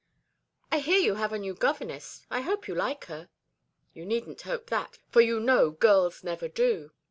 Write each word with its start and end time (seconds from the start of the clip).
"I 0.71 0.79
hear 0.79 0.97
you 0.97 1.13
have 1.13 1.31
a 1.31 1.37
new 1.37 1.53
governess. 1.53 2.25
I 2.31 2.41
hope 2.41 2.67
you 2.67 2.73
like 2.73 3.05
her?" 3.05 3.29
"You 3.93 4.03
needn't 4.03 4.41
hope 4.41 4.65
that, 4.71 4.97
for 5.11 5.21
you 5.21 5.39
know 5.39 5.69
girls 5.69 6.23
never 6.23 6.47
do. 6.47 6.91